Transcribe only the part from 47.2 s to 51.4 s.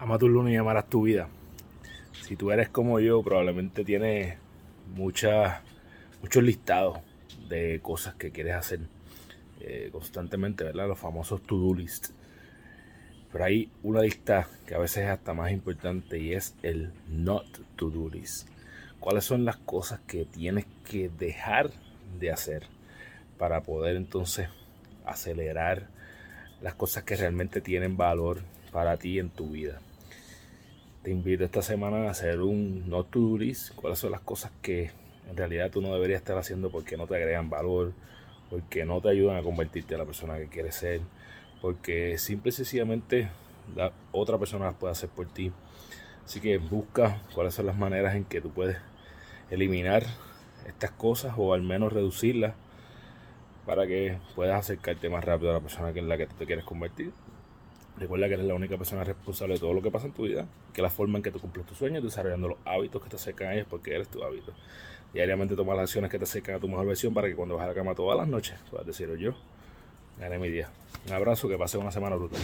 cuáles son las maneras en que tú puedes eliminar estas cosas